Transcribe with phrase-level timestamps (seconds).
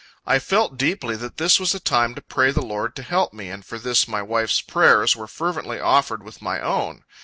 [0.25, 3.51] I felt deeply, that this was a time to pray the Lord to help me,
[3.51, 7.03] and for this my wife's prayers were fervently offered with my own.